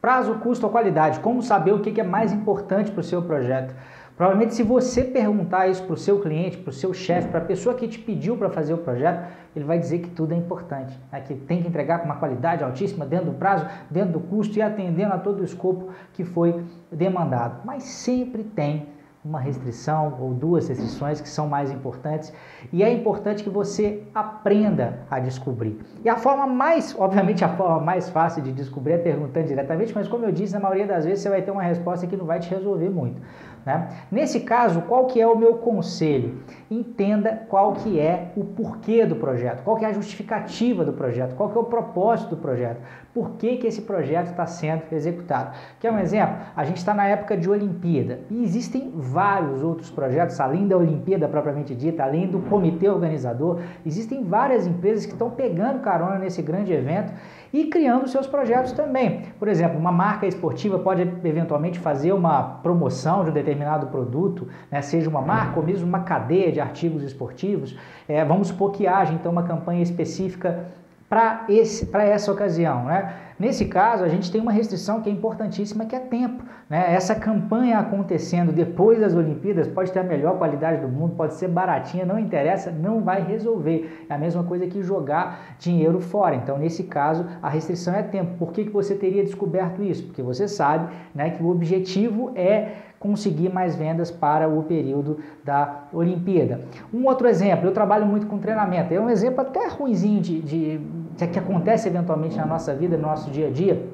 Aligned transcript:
Prazo, 0.00 0.34
custo 0.36 0.66
ou 0.66 0.72
qualidade. 0.72 1.20
Como 1.20 1.42
saber 1.42 1.72
o 1.72 1.80
que 1.80 2.00
é 2.00 2.04
mais 2.04 2.32
importante 2.32 2.90
para 2.90 3.00
o 3.00 3.04
seu 3.04 3.22
projeto? 3.22 3.74
Provavelmente, 4.16 4.54
se 4.54 4.64
você 4.64 5.04
perguntar 5.04 5.68
isso 5.68 5.84
para 5.84 5.94
o 5.94 5.96
seu 5.96 6.20
cliente, 6.20 6.56
para 6.56 6.70
o 6.70 6.72
seu 6.72 6.92
chefe, 6.92 7.28
para 7.28 7.38
a 7.38 7.44
pessoa 7.44 7.76
que 7.76 7.86
te 7.86 8.00
pediu 8.00 8.36
para 8.36 8.50
fazer 8.50 8.74
o 8.74 8.78
projeto, 8.78 9.28
ele 9.54 9.64
vai 9.64 9.78
dizer 9.78 10.00
que 10.00 10.10
tudo 10.10 10.34
é 10.34 10.36
importante, 10.36 10.98
né? 11.12 11.20
que 11.20 11.34
tem 11.34 11.62
que 11.62 11.68
entregar 11.68 12.00
com 12.00 12.06
uma 12.06 12.16
qualidade 12.16 12.64
altíssima, 12.64 13.06
dentro 13.06 13.26
do 13.26 13.34
prazo, 13.34 13.66
dentro 13.88 14.14
do 14.14 14.20
custo 14.20 14.58
e 14.58 14.62
atendendo 14.62 15.14
a 15.14 15.18
todo 15.18 15.40
o 15.40 15.44
escopo 15.44 15.90
que 16.12 16.24
foi 16.24 16.64
demandado. 16.90 17.60
Mas 17.64 17.84
sempre 17.84 18.42
tem 18.42 18.88
uma 19.28 19.38
restrição 19.38 20.16
ou 20.18 20.32
duas 20.32 20.68
restrições 20.68 21.20
que 21.20 21.28
são 21.28 21.46
mais 21.46 21.70
importantes 21.70 22.32
e 22.72 22.82
é 22.82 22.90
importante 22.90 23.44
que 23.44 23.50
você 23.50 24.02
aprenda 24.14 25.00
a 25.10 25.20
descobrir. 25.20 25.78
E 26.02 26.08
a 26.08 26.16
forma 26.16 26.46
mais, 26.46 26.96
obviamente 26.98 27.44
a 27.44 27.48
forma 27.50 27.78
mais 27.78 28.08
fácil 28.08 28.42
de 28.42 28.52
descobrir 28.52 28.94
é 28.94 28.98
perguntando 28.98 29.46
diretamente, 29.46 29.94
mas 29.94 30.08
como 30.08 30.24
eu 30.24 30.32
disse, 30.32 30.54
na 30.54 30.60
maioria 30.60 30.86
das 30.86 31.04
vezes 31.04 31.20
você 31.20 31.28
vai 31.28 31.42
ter 31.42 31.50
uma 31.50 31.62
resposta 31.62 32.06
que 32.06 32.16
não 32.16 32.24
vai 32.24 32.40
te 32.40 32.48
resolver 32.48 32.88
muito. 32.88 33.20
Né? 33.66 33.88
Nesse 34.10 34.40
caso, 34.40 34.80
qual 34.82 35.06
que 35.06 35.20
é 35.20 35.26
o 35.26 35.36
meu 35.36 35.58
conselho? 35.58 36.40
Entenda 36.70 37.42
qual 37.50 37.74
que 37.74 38.00
é 38.00 38.32
o 38.34 38.42
porquê 38.42 39.04
do 39.04 39.16
projeto, 39.16 39.62
qual 39.62 39.76
que 39.76 39.84
é 39.84 39.88
a 39.88 39.92
justificativa 39.92 40.86
do 40.86 40.94
projeto, 40.94 41.34
qual 41.34 41.50
que 41.50 41.58
é 41.58 41.60
o 41.60 41.64
propósito 41.64 42.30
do 42.30 42.36
projeto, 42.38 42.80
por 43.12 43.32
que, 43.32 43.56
que 43.56 43.66
esse 43.66 43.82
projeto 43.82 44.30
está 44.30 44.46
sendo 44.46 44.84
executado. 44.92 45.54
Quer 45.80 45.90
um 45.90 45.98
exemplo? 45.98 46.36
A 46.56 46.64
gente 46.64 46.76
está 46.78 46.94
na 46.94 47.06
época 47.06 47.36
de 47.36 47.50
Olimpíada 47.50 48.20
e 48.30 48.42
existem 48.42 48.92
vários 48.94 49.17
outros 49.62 49.90
projetos, 49.90 50.38
além 50.40 50.66
da 50.66 50.76
Olimpíada 50.76 51.28
propriamente 51.28 51.74
dita, 51.74 52.02
além 52.02 52.26
do 52.26 52.40
comitê 52.40 52.88
organizador, 52.88 53.60
existem 53.84 54.22
várias 54.22 54.66
empresas 54.66 55.06
que 55.06 55.12
estão 55.12 55.30
pegando 55.30 55.80
carona 55.80 56.18
nesse 56.18 56.42
grande 56.42 56.72
evento 56.72 57.12
e 57.52 57.64
criando 57.66 58.08
seus 58.08 58.26
projetos 58.26 58.72
também. 58.72 59.22
Por 59.38 59.48
exemplo, 59.48 59.78
uma 59.78 59.92
marca 59.92 60.26
esportiva 60.26 60.78
pode 60.78 61.02
eventualmente 61.24 61.78
fazer 61.78 62.12
uma 62.12 62.42
promoção 62.42 63.24
de 63.24 63.30
um 63.30 63.32
determinado 63.32 63.86
produto, 63.86 64.48
né, 64.70 64.82
seja 64.82 65.08
uma 65.08 65.22
marca 65.22 65.58
ou 65.58 65.64
mesmo 65.64 65.86
uma 65.86 66.00
cadeia 66.00 66.52
de 66.52 66.60
artigos 66.60 67.02
esportivos. 67.02 67.76
É, 68.08 68.24
vamos 68.24 68.48
supor 68.48 68.72
que 68.72 68.86
haja 68.86 69.12
então 69.12 69.32
uma 69.32 69.42
campanha 69.42 69.82
específica 69.82 70.66
para 71.08 71.46
essa 71.48 72.30
ocasião. 72.30 72.84
Né? 72.84 73.14
Nesse 73.38 73.66
caso, 73.66 74.04
a 74.04 74.08
gente 74.08 74.30
tem 74.30 74.40
uma 74.40 74.52
restrição 74.52 75.00
que 75.00 75.08
é 75.08 75.12
importantíssima, 75.12 75.86
que 75.86 75.96
é 75.96 76.00
tempo. 76.00 76.42
Né? 76.68 76.92
Essa 76.92 77.14
campanha 77.14 77.78
acontecendo 77.78 78.52
depois 78.52 79.00
das 79.00 79.14
Olimpíadas 79.14 79.66
pode 79.66 79.90
ter 79.90 80.00
a 80.00 80.04
melhor 80.04 80.36
qualidade 80.36 80.82
do 80.82 80.88
mundo, 80.88 81.14
pode 81.16 81.34
ser 81.34 81.48
baratinha, 81.48 82.04
não 82.04 82.18
interessa, 82.18 82.70
não 82.70 83.00
vai 83.02 83.22
resolver. 83.22 84.06
É 84.08 84.14
a 84.14 84.18
mesma 84.18 84.42
coisa 84.44 84.66
que 84.66 84.82
jogar 84.82 85.56
dinheiro 85.58 86.00
fora. 86.00 86.34
Então, 86.34 86.58
nesse 86.58 86.84
caso, 86.84 87.24
a 87.42 87.48
restrição 87.48 87.94
é 87.94 88.02
tempo. 88.02 88.36
Por 88.36 88.52
que, 88.52 88.64
que 88.64 88.70
você 88.70 88.94
teria 88.94 89.24
descoberto 89.24 89.82
isso? 89.82 90.04
Porque 90.04 90.22
você 90.22 90.46
sabe 90.46 90.92
né, 91.14 91.30
que 91.30 91.42
o 91.42 91.48
objetivo 91.48 92.32
é 92.34 92.72
conseguir 92.98 93.48
mais 93.48 93.76
vendas 93.76 94.10
para 94.10 94.48
o 94.48 94.62
período 94.64 95.18
da 95.44 95.84
Olimpíada. 95.92 96.60
Um 96.92 97.06
outro 97.06 97.28
exemplo, 97.28 97.66
eu 97.68 97.72
trabalho 97.72 98.06
muito 98.06 98.26
com 98.26 98.38
treinamento, 98.38 98.92
é 98.92 99.00
um 99.00 99.08
exemplo 99.08 99.40
até 99.40 99.68
ruimzinho 99.68 100.20
de, 100.20 100.40
de, 100.40 100.78
de 100.78 101.26
que 101.28 101.38
acontece 101.38 101.88
eventualmente 101.88 102.36
na 102.36 102.46
nossa 102.46 102.74
vida, 102.74 102.96
no 102.96 103.02
nosso 103.02 103.30
dia 103.30 103.48
a 103.48 103.50
dia. 103.50 103.86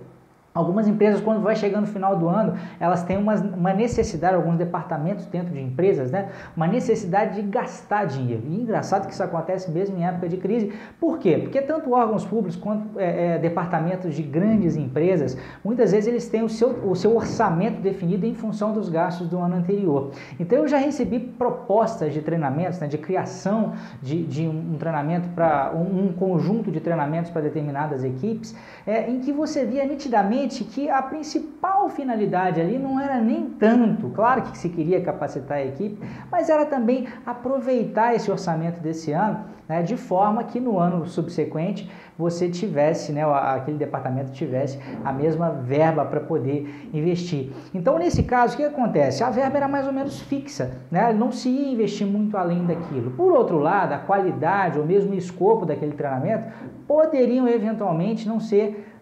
Algumas 0.55 0.87
empresas, 0.87 1.21
quando 1.21 1.43
vai 1.43 1.57
chegando 1.57 1.81
no 1.81 1.89
final 1.89 2.17
do 2.17 2.29
ano, 2.29 2.55
elas 2.79 3.03
têm 3.03 3.17
uma, 3.17 3.35
uma, 3.35 3.73
necessidade, 3.73 4.37
alguns 4.37 4.57
departamentos 4.57 5.27
dentro 5.27 5.53
de 5.53 5.61
empresas, 5.61 6.13
né? 6.13 6.29
Uma 6.57 6.69
necessidade 6.69 7.35
de 7.35 7.43
gastar 7.43 8.05
dinheiro. 8.05 8.45
E 8.47 8.61
engraçado 8.61 9.09
que 9.09 9.13
isso 9.13 9.23
acontece 9.25 9.69
mesmo 9.69 9.99
em 9.99 10.07
época 10.07 10.29
de 10.29 10.37
crise. 10.37 10.73
Por 11.01 11.19
quê? 11.19 11.39
Porque 11.39 11.61
tanto 11.61 11.93
órgãos 11.93 12.25
públicos 12.25 12.55
quanto 12.55 13.01
é, 13.01 13.35
é, 13.35 13.39
departamentos 13.39 14.15
de 14.15 14.23
grandes 14.23 14.77
empresas, 14.77 15.37
muitas 15.65 15.91
vezes 15.91 16.07
eles 16.07 16.29
têm 16.29 16.45
o 16.45 16.49
seu, 16.49 16.89
o 16.89 16.95
seu 16.95 17.17
orçamento 17.17 17.81
definido 17.81 18.25
em 18.25 18.35
função 18.37 18.73
dos 18.73 18.89
gastos 18.89 19.27
do 19.27 19.41
ano 19.41 19.57
anterior. 19.57 20.13
Então 20.39 20.59
eu 20.59 20.69
já 20.69 20.79
recebi 20.79 21.19
propostas 21.19 22.13
de 22.13 22.23
treinamentos, 22.23 22.79
né, 22.79 22.87
de 22.87 22.97
criação 22.97 23.73
de, 24.01 24.23
de 24.23 24.47
um, 24.47 24.75
um 24.75 24.79
treinamento 24.79 25.29
para 25.31 25.73
um, 25.75 26.07
um, 26.07 26.13
conjunto 26.13 26.71
de 26.71 26.79
treinamentos 26.79 27.33
para 27.33 27.43
determinadas 27.43 28.05
equipes, 28.05 28.55
é, 28.87 29.11
em 29.11 29.19
que 29.19 29.33
você 29.33 29.65
via 29.65 29.85
nitidamente 29.85 30.44
que 30.49 30.91
a 30.91 31.01
principal 31.03 31.89
finalidade 31.89 32.61
ali 32.61 32.79
não 32.79 33.01
era 33.01 33.21
nem 33.21 33.51
tanto, 33.51 34.09
claro 34.11 34.43
que 34.43 34.59
se 34.59 34.69
queria 34.69 35.01
capacitar 35.01 35.59
a 35.59 35.65
equipe, 35.65 35.99
mas 36.31 36.49
era 36.49 36.67
também 36.67 37.07
aproveitar 37.25 38.15
esse 38.15 38.31
orçamento 38.31 38.81
desse 38.81 39.13
ano, 39.13 39.45
né, 39.69 39.83
de 39.83 39.97
forma 39.97 40.45
que 40.45 40.61
no 40.61 40.79
ano 40.79 41.07
subsequente 41.07 41.91
você 42.19 42.49
tivesse, 42.49 43.13
né, 43.13 43.25
aquele 43.25 43.79
departamento 43.79 44.31
tivesse 44.33 44.79
a 45.05 45.13
mesma 45.13 45.51
verba 45.51 46.05
para 46.05 46.21
poder 46.21 46.89
investir. 46.93 47.51
Então, 47.73 47.99
nesse 47.99 48.23
caso, 48.23 48.55
o 48.55 48.57
que 48.59 48.65
acontece? 48.65 49.25
A 49.25 49.31
verba 49.31 49.57
era 49.57 49.69
mais 49.69 49.87
ou 49.87 49.93
menos 49.93 50.21
fixa, 50.21 50.79
né, 50.91 51.13
não 51.13 51.33
se 51.33 51.49
ia 51.49 51.73
investir 51.73 52.07
muito 52.07 52.37
além 52.37 52.65
daquilo. 52.67 53.11
Por 53.13 53.33
outro 53.33 53.59
lado, 53.59 53.93
a 53.93 53.99
qualidade 53.99 54.79
ou 54.79 54.85
mesmo 54.85 55.13
o 55.13 55.17
escopo 55.17 55.65
daquele 55.65 55.93
treinamento 55.93 56.53
poderiam 56.87 57.49
eventualmente 57.49 58.29
não 58.29 58.39
ser 58.39 58.94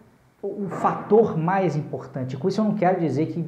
o 0.43 0.67
fator 0.67 1.37
mais 1.37 1.73
importante. 1.77 2.35
Com 2.35 2.49
isso 2.49 2.59
eu 2.59 2.65
não 2.65 2.75
quero 2.75 2.99
dizer 2.99 3.27
que 3.27 3.41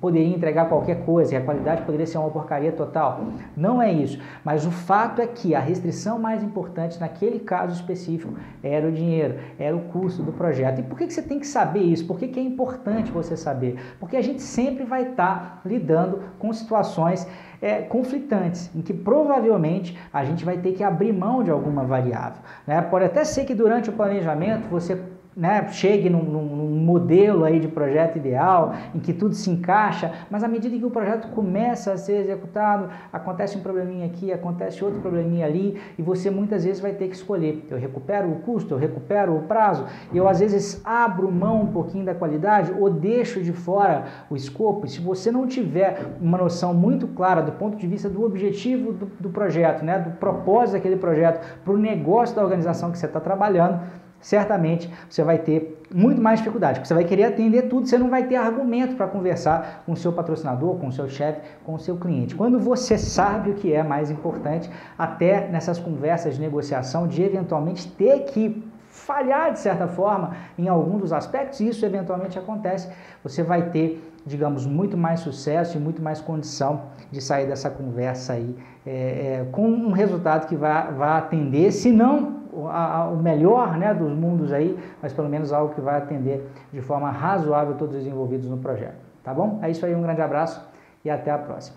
poderia 0.00 0.34
entregar 0.34 0.68
qualquer 0.68 1.04
coisa 1.04 1.34
e 1.34 1.36
a 1.36 1.40
qualidade 1.40 1.82
poderia 1.82 2.06
ser 2.06 2.18
uma 2.18 2.28
porcaria 2.28 2.72
total. 2.72 3.20
Não 3.56 3.80
é 3.80 3.92
isso. 3.92 4.18
Mas 4.44 4.66
o 4.66 4.70
fato 4.72 5.22
é 5.22 5.28
que 5.28 5.54
a 5.54 5.60
restrição 5.60 6.18
mais 6.18 6.42
importante 6.42 6.98
naquele 6.98 7.38
caso 7.38 7.74
específico 7.74 8.34
era 8.64 8.88
o 8.88 8.90
dinheiro, 8.90 9.36
era 9.60 9.76
o 9.76 9.80
custo 9.80 10.20
do 10.20 10.32
projeto. 10.32 10.80
E 10.80 10.82
por 10.82 10.98
que, 10.98 11.08
você 11.08 11.22
tem 11.22 11.38
que 11.38 11.46
saber 11.46 11.82
isso? 11.82 12.04
Por 12.04 12.18
que, 12.18 12.38
é 12.38 12.42
importante 12.42 13.12
você 13.12 13.36
saber? 13.36 13.78
Porque 14.00 14.16
a 14.16 14.22
gente 14.22 14.42
sempre 14.42 14.84
vai 14.84 15.10
estar 15.10 15.60
lidando 15.64 16.20
com 16.36 16.52
situações 16.52 17.28
é, 17.62 17.82
conflitantes, 17.82 18.74
em 18.74 18.82
que 18.82 18.92
provavelmente 18.92 19.96
a 20.12 20.24
gente 20.24 20.44
vai 20.44 20.58
ter 20.58 20.72
que 20.72 20.82
abrir 20.82 21.12
mão 21.12 21.44
de 21.44 21.50
alguma 21.50 21.84
variável. 21.84 22.42
Né? 22.66 22.82
Pode 22.82 23.04
até 23.04 23.22
ser 23.24 23.44
que 23.44 23.54
durante 23.54 23.88
o 23.88 23.92
planejamento 23.92 24.68
você 24.68 25.00
né, 25.38 25.68
chegue 25.68 26.10
num, 26.10 26.20
num, 26.20 26.68
modelo 26.88 27.44
aí 27.44 27.60
de 27.60 27.68
projeto 27.68 28.16
ideal, 28.16 28.74
em 28.92 28.98
que 28.98 29.12
tudo 29.12 29.34
se 29.34 29.48
encaixa, 29.48 30.10
mas 30.28 30.42
à 30.42 30.48
medida 30.48 30.76
que 30.76 30.84
o 30.84 30.90
projeto 30.90 31.28
começa 31.28 31.92
a 31.92 31.96
ser 31.96 32.22
executado, 32.22 32.88
acontece 33.12 33.56
um 33.56 33.60
probleminha 33.60 34.06
aqui, 34.06 34.32
acontece 34.32 34.82
outro 34.82 35.00
probleminha 35.00 35.46
ali, 35.46 35.80
e 35.96 36.02
você 36.02 36.28
muitas 36.28 36.64
vezes 36.64 36.80
vai 36.80 36.92
ter 36.92 37.06
que 37.06 37.14
escolher. 37.14 37.64
Eu 37.70 37.78
recupero 37.78 38.28
o 38.28 38.40
custo, 38.40 38.74
eu 38.74 38.78
recupero 38.78 39.36
o 39.36 39.42
prazo, 39.42 39.86
eu 40.12 40.28
às 40.28 40.40
vezes 40.40 40.80
abro 40.84 41.30
mão 41.30 41.62
um 41.62 41.66
pouquinho 41.66 42.04
da 42.04 42.14
qualidade 42.16 42.72
ou 42.76 42.90
deixo 42.90 43.40
de 43.40 43.52
fora 43.52 44.06
o 44.28 44.34
escopo. 44.34 44.86
E 44.86 44.88
se 44.88 45.00
você 45.00 45.30
não 45.30 45.46
tiver 45.46 46.16
uma 46.20 46.38
noção 46.38 46.74
muito 46.74 47.06
clara 47.06 47.42
do 47.42 47.52
ponto 47.52 47.76
de 47.76 47.86
vista 47.86 48.08
do 48.08 48.24
objetivo 48.24 48.92
do, 48.92 49.06
do 49.20 49.28
projeto, 49.28 49.84
né, 49.84 50.00
do 50.00 50.10
propósito 50.18 50.74
daquele 50.74 50.96
projeto, 50.96 51.60
para 51.62 51.72
o 51.72 51.76
negócio 51.78 52.34
da 52.34 52.42
organização 52.42 52.90
que 52.90 52.98
você 52.98 53.06
está 53.06 53.20
trabalhando, 53.20 53.80
certamente 54.20 54.90
você 55.08 55.22
vai 55.22 55.38
ter 55.38 55.82
muito 55.94 56.20
mais 56.20 56.40
dificuldade, 56.40 56.80
porque 56.80 56.88
você 56.88 56.94
vai 56.94 57.04
querer 57.04 57.24
atender 57.24 57.62
tudo, 57.62 57.86
você 57.86 57.96
não 57.96 58.10
vai 58.10 58.26
ter 58.26 58.36
argumento 58.36 58.96
para 58.96 59.06
conversar 59.06 59.82
com 59.86 59.92
o 59.92 59.96
seu 59.96 60.12
patrocinador, 60.12 60.76
com 60.76 60.88
o 60.88 60.92
seu 60.92 61.08
chefe, 61.08 61.40
com 61.64 61.74
o 61.74 61.78
seu 61.78 61.96
cliente. 61.96 62.34
Quando 62.34 62.58
você 62.58 62.98
sabe 62.98 63.50
o 63.50 63.54
que 63.54 63.72
é 63.72 63.82
mais 63.82 64.10
importante, 64.10 64.70
até 64.98 65.48
nessas 65.48 65.78
conversas 65.78 66.34
de 66.34 66.40
negociação, 66.40 67.06
de 67.06 67.22
eventualmente 67.22 67.90
ter 67.92 68.24
que 68.24 68.62
falhar 68.88 69.52
de 69.52 69.60
certa 69.60 69.86
forma 69.86 70.32
em 70.58 70.68
algum 70.68 70.98
dos 70.98 71.12
aspectos, 71.12 71.60
e 71.60 71.68
isso 71.68 71.86
eventualmente 71.86 72.38
acontece, 72.38 72.90
você 73.22 73.42
vai 73.42 73.70
ter, 73.70 74.02
digamos, 74.26 74.66
muito 74.66 74.96
mais 74.96 75.20
sucesso 75.20 75.76
e 75.76 75.80
muito 75.80 76.02
mais 76.02 76.20
condição 76.20 76.82
de 77.10 77.20
sair 77.20 77.46
dessa 77.46 77.70
conversa 77.70 78.34
aí 78.34 78.54
é, 78.84 78.90
é, 78.90 79.46
com 79.52 79.68
um 79.68 79.92
resultado 79.92 80.46
que 80.46 80.56
vai, 80.56 80.88
atender, 81.16 81.72
se 81.72 81.92
não 81.92 82.37
o 82.60 83.16
melhor 83.16 83.76
né, 83.76 83.94
dos 83.94 84.12
mundos 84.12 84.52
aí, 84.52 84.78
mas 85.02 85.12
pelo 85.12 85.28
menos 85.28 85.52
algo 85.52 85.74
que 85.74 85.80
vai 85.80 85.98
atender 85.98 86.48
de 86.72 86.80
forma 86.80 87.10
razoável 87.10 87.74
todos 87.76 87.96
os 87.96 88.06
envolvidos 88.06 88.48
no 88.48 88.58
projeto. 88.58 88.96
Tá 89.22 89.34
bom? 89.34 89.58
É 89.62 89.70
isso 89.70 89.84
aí, 89.84 89.94
um 89.94 90.02
grande 90.02 90.22
abraço 90.22 90.66
e 91.04 91.10
até 91.10 91.30
a 91.30 91.38
próxima. 91.38 91.60